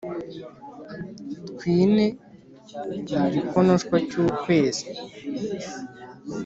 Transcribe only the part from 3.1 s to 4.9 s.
mu gikonoshwa cy'ukwezi,